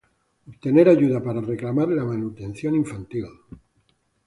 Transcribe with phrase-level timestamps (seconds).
[0.49, 3.27] obtener ayuda para reclamar la manutención infantil